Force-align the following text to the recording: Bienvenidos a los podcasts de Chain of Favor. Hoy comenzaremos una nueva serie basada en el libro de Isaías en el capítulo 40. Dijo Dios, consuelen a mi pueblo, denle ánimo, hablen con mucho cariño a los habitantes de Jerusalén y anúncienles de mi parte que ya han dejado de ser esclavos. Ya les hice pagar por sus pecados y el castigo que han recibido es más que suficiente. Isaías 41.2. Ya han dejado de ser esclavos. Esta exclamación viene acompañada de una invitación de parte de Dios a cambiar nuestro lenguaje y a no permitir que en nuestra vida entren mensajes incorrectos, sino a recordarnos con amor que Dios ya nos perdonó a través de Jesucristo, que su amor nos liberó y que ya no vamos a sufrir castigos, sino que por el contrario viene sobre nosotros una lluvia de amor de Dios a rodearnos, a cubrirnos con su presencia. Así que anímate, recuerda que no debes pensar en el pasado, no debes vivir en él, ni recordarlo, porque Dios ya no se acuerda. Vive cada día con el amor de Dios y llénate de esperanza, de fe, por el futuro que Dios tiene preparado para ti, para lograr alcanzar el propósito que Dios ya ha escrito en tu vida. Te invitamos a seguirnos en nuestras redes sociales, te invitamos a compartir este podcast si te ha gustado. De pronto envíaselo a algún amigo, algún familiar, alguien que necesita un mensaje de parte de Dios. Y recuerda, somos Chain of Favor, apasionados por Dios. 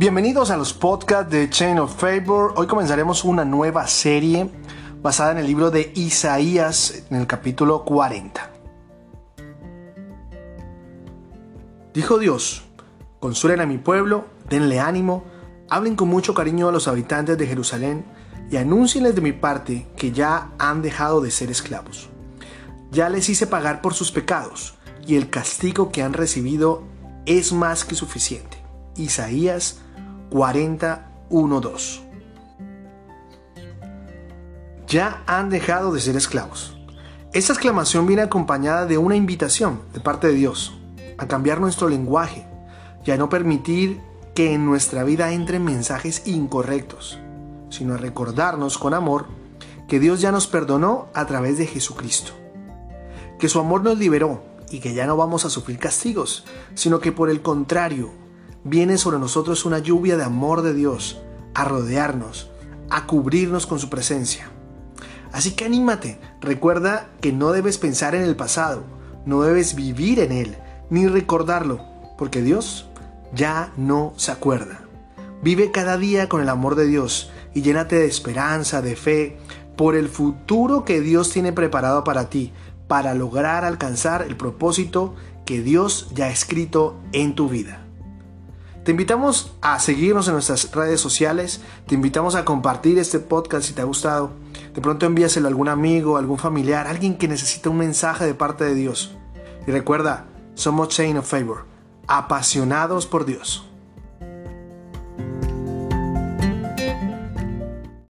Bienvenidos 0.00 0.50
a 0.50 0.56
los 0.56 0.72
podcasts 0.72 1.30
de 1.30 1.50
Chain 1.50 1.78
of 1.78 1.94
Favor. 1.94 2.54
Hoy 2.56 2.66
comenzaremos 2.66 3.22
una 3.22 3.44
nueva 3.44 3.86
serie 3.86 4.48
basada 5.02 5.32
en 5.32 5.36
el 5.36 5.46
libro 5.46 5.70
de 5.70 5.92
Isaías 5.94 7.04
en 7.10 7.18
el 7.18 7.26
capítulo 7.26 7.84
40. 7.84 8.50
Dijo 11.92 12.18
Dios, 12.18 12.62
consuelen 13.18 13.60
a 13.60 13.66
mi 13.66 13.76
pueblo, 13.76 14.24
denle 14.48 14.80
ánimo, 14.80 15.24
hablen 15.68 15.96
con 15.96 16.08
mucho 16.08 16.32
cariño 16.32 16.70
a 16.70 16.72
los 16.72 16.88
habitantes 16.88 17.36
de 17.36 17.46
Jerusalén 17.46 18.06
y 18.50 18.56
anúncienles 18.56 19.14
de 19.14 19.20
mi 19.20 19.32
parte 19.32 19.86
que 19.98 20.12
ya 20.12 20.50
han 20.58 20.80
dejado 20.80 21.20
de 21.20 21.30
ser 21.30 21.50
esclavos. 21.50 22.08
Ya 22.90 23.10
les 23.10 23.28
hice 23.28 23.46
pagar 23.46 23.82
por 23.82 23.92
sus 23.92 24.12
pecados 24.12 24.78
y 25.06 25.16
el 25.16 25.28
castigo 25.28 25.92
que 25.92 26.02
han 26.02 26.14
recibido 26.14 26.84
es 27.26 27.52
más 27.52 27.84
que 27.84 27.94
suficiente. 27.94 28.56
Isaías 28.96 29.82
41.2. 30.30 32.00
Ya 34.86 35.22
han 35.26 35.50
dejado 35.50 35.92
de 35.92 36.00
ser 36.00 36.16
esclavos. 36.16 36.76
Esta 37.32 37.52
exclamación 37.52 38.06
viene 38.06 38.22
acompañada 38.22 38.86
de 38.86 38.98
una 38.98 39.14
invitación 39.14 39.82
de 39.92 40.00
parte 40.00 40.26
de 40.26 40.34
Dios 40.34 40.74
a 41.16 41.28
cambiar 41.28 41.60
nuestro 41.60 41.88
lenguaje 41.88 42.46
y 43.04 43.10
a 43.12 43.16
no 43.16 43.28
permitir 43.28 44.00
que 44.34 44.52
en 44.52 44.66
nuestra 44.66 45.04
vida 45.04 45.32
entren 45.32 45.64
mensajes 45.64 46.26
incorrectos, 46.26 47.18
sino 47.68 47.94
a 47.94 47.98
recordarnos 47.98 48.78
con 48.78 48.94
amor 48.94 49.26
que 49.86 50.00
Dios 50.00 50.20
ya 50.20 50.32
nos 50.32 50.46
perdonó 50.46 51.08
a 51.14 51.26
través 51.26 51.58
de 51.58 51.66
Jesucristo, 51.66 52.32
que 53.38 53.48
su 53.48 53.60
amor 53.60 53.82
nos 53.82 53.98
liberó 53.98 54.42
y 54.70 54.80
que 54.80 54.94
ya 54.94 55.06
no 55.06 55.16
vamos 55.16 55.44
a 55.44 55.50
sufrir 55.50 55.78
castigos, 55.78 56.44
sino 56.74 57.00
que 57.00 57.12
por 57.12 57.30
el 57.30 57.42
contrario 57.42 58.10
viene 58.64 58.98
sobre 58.98 59.18
nosotros 59.18 59.64
una 59.64 59.78
lluvia 59.78 60.16
de 60.16 60.24
amor 60.24 60.62
de 60.62 60.74
Dios 60.74 61.20
a 61.54 61.64
rodearnos, 61.64 62.50
a 62.90 63.06
cubrirnos 63.06 63.66
con 63.66 63.78
su 63.78 63.88
presencia. 63.88 64.50
Así 65.32 65.52
que 65.52 65.64
anímate, 65.64 66.20
recuerda 66.40 67.08
que 67.20 67.32
no 67.32 67.52
debes 67.52 67.78
pensar 67.78 68.14
en 68.14 68.22
el 68.22 68.36
pasado, 68.36 68.82
no 69.24 69.42
debes 69.42 69.74
vivir 69.74 70.18
en 70.20 70.32
él, 70.32 70.56
ni 70.90 71.06
recordarlo, 71.06 71.84
porque 72.18 72.42
Dios 72.42 72.88
ya 73.34 73.72
no 73.76 74.12
se 74.16 74.32
acuerda. 74.32 74.80
Vive 75.42 75.70
cada 75.70 75.96
día 75.96 76.28
con 76.28 76.42
el 76.42 76.48
amor 76.48 76.74
de 76.74 76.86
Dios 76.86 77.30
y 77.54 77.62
llénate 77.62 77.96
de 77.96 78.06
esperanza, 78.06 78.82
de 78.82 78.96
fe, 78.96 79.38
por 79.76 79.94
el 79.94 80.08
futuro 80.08 80.84
que 80.84 81.00
Dios 81.00 81.30
tiene 81.30 81.52
preparado 81.52 82.04
para 82.04 82.28
ti, 82.28 82.52
para 82.88 83.14
lograr 83.14 83.64
alcanzar 83.64 84.22
el 84.22 84.36
propósito 84.36 85.14
que 85.46 85.62
Dios 85.62 86.10
ya 86.14 86.26
ha 86.26 86.30
escrito 86.30 87.00
en 87.12 87.34
tu 87.34 87.48
vida. 87.48 87.86
Te 88.84 88.92
invitamos 88.92 89.52
a 89.60 89.78
seguirnos 89.78 90.26
en 90.28 90.34
nuestras 90.34 90.72
redes 90.72 91.02
sociales, 91.02 91.60
te 91.86 91.94
invitamos 91.94 92.34
a 92.34 92.46
compartir 92.46 92.98
este 92.98 93.18
podcast 93.18 93.66
si 93.66 93.74
te 93.74 93.82
ha 93.82 93.84
gustado. 93.84 94.30
De 94.74 94.80
pronto 94.80 95.04
envíaselo 95.04 95.46
a 95.46 95.50
algún 95.50 95.68
amigo, 95.68 96.16
algún 96.16 96.38
familiar, 96.38 96.86
alguien 96.86 97.18
que 97.18 97.28
necesita 97.28 97.68
un 97.68 97.76
mensaje 97.76 98.24
de 98.24 98.34
parte 98.34 98.64
de 98.64 98.74
Dios. 98.74 99.14
Y 99.66 99.70
recuerda, 99.70 100.26
somos 100.54 100.88
Chain 100.88 101.18
of 101.18 101.28
Favor, 101.28 101.66
apasionados 102.06 103.06
por 103.06 103.26
Dios. 103.26 103.69